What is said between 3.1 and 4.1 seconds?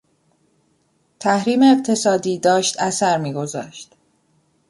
میگذاشت.